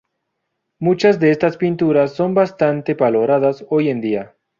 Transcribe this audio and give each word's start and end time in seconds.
Muchas 0.79 1.19
de 1.19 1.29
estas 1.29 1.57
pinturas 1.57 2.15
son 2.15 2.33
bastante 2.33 2.95
valoradas 2.95 3.63
hoy 3.69 3.89
en 3.91 4.01
día. 4.01 4.35